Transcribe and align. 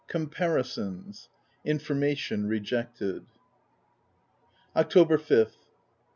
COMPARISONS: 0.07 1.29
INFORMATION 1.63 2.47
REJECTED. 2.47 3.27
October 4.75 5.19
5th. 5.19 5.67